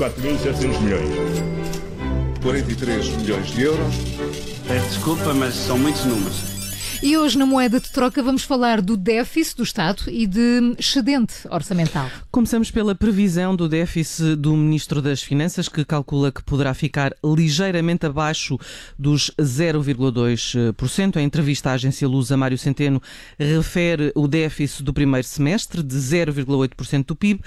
[0.00, 1.10] 4.700 milhões.
[2.42, 3.94] 43 milhões de euros.
[4.66, 6.50] Peço desculpa, mas são muitos números.
[7.02, 11.34] E hoje, na moeda de troca, vamos falar do déficit do Estado e de excedente
[11.50, 12.10] orçamental.
[12.30, 18.06] Começamos pela previsão do déficit do Ministro das Finanças, que calcula que poderá ficar ligeiramente
[18.06, 18.58] abaixo
[18.98, 21.16] dos 0,2%.
[21.16, 23.02] Em entrevista à agência Lusa, Mário Centeno
[23.38, 27.40] refere o déficit do primeiro semestre de 0,8% do PIB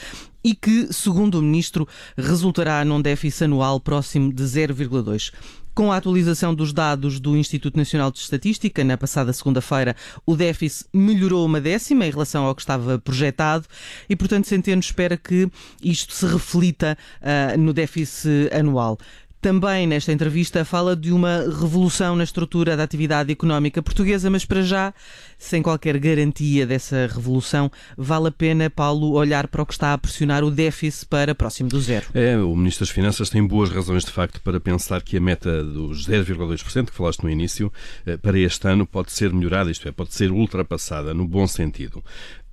[0.44, 1.88] e que, segundo o Ministro,
[2.18, 5.32] resultará num déficit anual próximo de 0,2%.
[5.76, 10.86] Com a atualização dos dados do Instituto Nacional de Estatística, na passada segunda-feira, o déficit
[10.94, 13.66] melhorou uma décima em relação ao que estava projetado
[14.08, 15.50] e, portanto, Centeno espera que
[15.84, 19.00] isto se reflita uh, no déficit anual.
[19.44, 24.62] Também nesta entrevista fala de uma revolução na estrutura da atividade económica portuguesa, mas para
[24.62, 24.94] já,
[25.38, 29.98] sem qualquer garantia dessa revolução, vale a pena, Paulo, olhar para o que está a
[29.98, 32.06] pressionar o déficit para próximo do zero.
[32.14, 35.62] É, o Ministro das Finanças tem boas razões, de facto, para pensar que a meta
[35.62, 37.70] dos 0,2% que falaste no início,
[38.06, 42.02] eh, para este ano pode ser melhorada, isto é, pode ser ultrapassada, no bom sentido.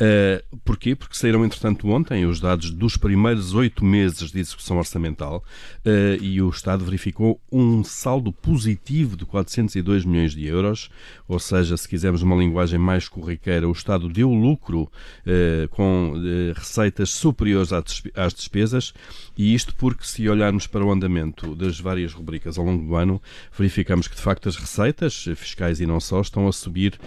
[0.00, 0.94] Uh, porquê?
[0.96, 5.44] Porque saíram, entretanto, ontem os dados dos primeiros oito meses de execução orçamental
[5.84, 10.90] uh, e o Estado verificou um saldo positivo de 402 milhões de euros,
[11.28, 16.14] ou seja, se quisermos uma linguagem mais corriqueira, o Estado deu lucro uh, com
[16.54, 18.92] receitas superiores às despesas,
[19.36, 23.22] e isto porque, se olharmos para o andamento das várias rubricas ao longo do ano,
[23.56, 26.98] verificamos que, de facto, as receitas fiscais e não só estão a subir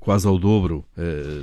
[0.00, 0.84] quase ao dobro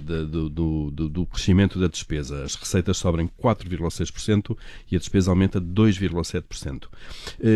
[0.04, 2.44] do, do do, do, crescimento da despesa.
[2.44, 4.58] As receitas sobem 4,6%
[4.92, 6.88] e a despesa aumenta 2,7%.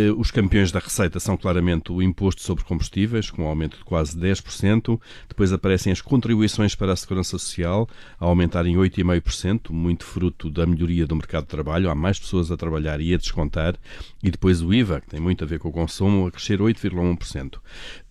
[0.04, 3.84] Eh, os campeões da receita são claramente o imposto sobre combustíveis, com um aumento de
[3.84, 5.00] quase 10%.
[5.30, 7.88] Depois aparecem as contribuições para a segurança social,
[8.20, 11.90] a aumentar em 8,5%, muito fruto da melhoria do mercado de trabalho.
[11.90, 13.76] Há mais pessoas a trabalhar e a descontar.
[14.22, 17.60] E depois o IVA, que tem muito a ver com o consumo, a crescer 8,1%.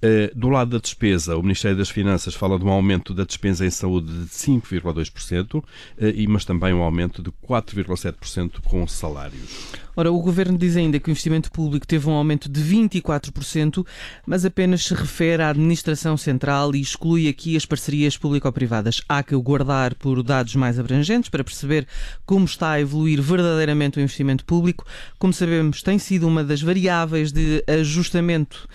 [0.01, 3.67] Eh, do lado da despesa, o Ministério das Finanças fala de um aumento da despesa
[3.67, 5.63] em saúde de 5,2%,
[5.99, 9.73] eh, mas também um aumento de 4,7% com salários.
[9.95, 13.87] Ora, o Governo diz ainda que o investimento público teve um aumento de 24%,
[14.27, 19.03] mas apenas se refere à administração central e exclui aqui as parcerias público-privadas.
[19.07, 21.87] Há que guardar por dados mais abrangentes para perceber
[22.25, 24.87] como está a evoluir verdadeiramente o investimento público.
[25.19, 28.67] Como sabemos, tem sido uma das variáveis de ajustamento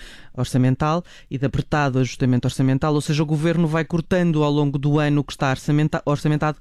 [0.42, 5.00] orçamental e de apertado ajustamento orçamental, ou seja, o governo vai cortando ao longo do
[5.00, 5.54] ano o que está
[6.06, 6.58] orçamentado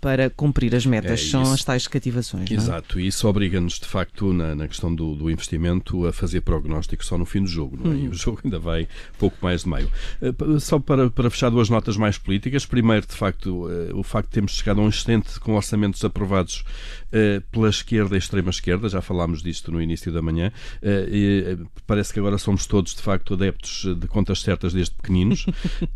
[0.00, 1.20] para cumprir as metas.
[1.20, 2.50] É, São as tais cativações.
[2.50, 2.54] É?
[2.54, 3.02] Exato, é?
[3.02, 7.18] e isso obriga-nos, de facto, na, na questão do, do, investimento, a fazer prognóstico só
[7.18, 7.94] no fim do jogo, não é?
[7.94, 8.04] Hum.
[8.04, 9.90] E o jogo ainda vai pouco mais de meio.
[10.22, 12.64] Uh, só para, para fechar duas notas mais políticas.
[12.64, 16.64] Primeiro, de facto, uh, o facto de termos chegado a um excelente com orçamentos aprovados
[17.08, 20.50] uh, pela esquerda e extrema-esquerda, já falámos disto no início da manhã,
[20.82, 25.46] e, parece que agora somos todos, de facto, adeptos de contas certas desde pequeninos,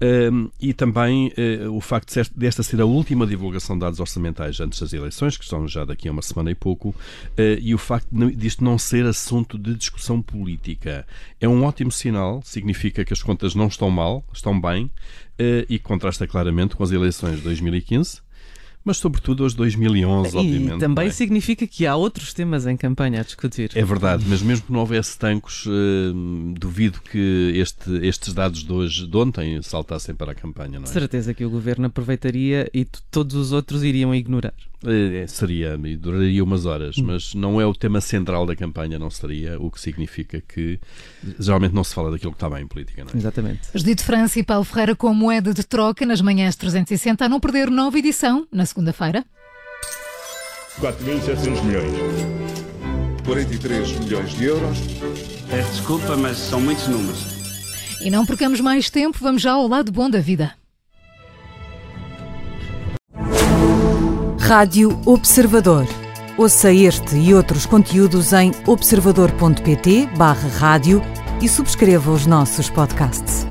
[0.61, 1.33] e também
[1.71, 5.67] o facto desta ser a última divulgação de dados orçamentais antes das eleições, que estão
[5.67, 6.95] já daqui a uma semana e pouco,
[7.61, 11.07] e o facto disto não ser assunto de discussão política.
[11.41, 14.91] É um ótimo sinal, significa que as contas não estão mal, estão bem,
[15.69, 18.24] e contrasta claramente com as eleições de 2015
[18.85, 20.77] mas sobretudo os 2011, e obviamente.
[20.77, 21.11] E também é?
[21.11, 23.71] significa que há outros temas em campanha a discutir.
[23.75, 25.73] É verdade, mas mesmo que não houvesse tancos, uh,
[26.59, 30.87] duvido que este, estes dados de hoje, de ontem, saltassem para a campanha, não é?
[30.87, 34.55] Certeza que o Governo aproveitaria e todos os outros iriam ignorar.
[34.87, 37.05] É, seria, e duraria umas horas, hum.
[37.07, 40.79] mas não é o tema central da campanha, não seria, o que significa que
[41.39, 43.03] geralmente não se fala daquilo que está bem em política.
[43.03, 43.17] Não é?
[43.17, 43.61] Exatamente.
[43.75, 47.71] Judito França e Paulo Ferreira com moeda de troca nas manhãs 360 a não perder
[47.71, 49.25] nova edição na segunda-feira.
[50.81, 51.93] 4.700 milhões.
[53.25, 54.79] 43 milhões de euros.
[55.49, 57.25] Peço desculpa, mas são muitos números.
[58.01, 60.53] E não percamos mais tempo, vamos já ao lado bom da vida.
[64.41, 65.87] Rádio Observador.
[66.37, 71.01] Ouça este e outros conteúdos em observador.pt/barra rádio
[71.41, 73.47] e subscreva os nossos podcasts.